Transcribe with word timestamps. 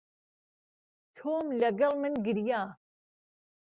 تۆم 1.17 1.45
لەگەڵ 1.61 1.93
من 2.01 2.13
گریا. 2.25 2.61